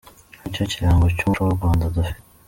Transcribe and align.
Uyu 0.33 0.43
nicyo 0.45 0.63
kirango 0.71 1.05
cy’umuco 1.15 1.41
w’u 1.41 1.55
Rwanda 1.57 1.83
dufite. 1.95 2.19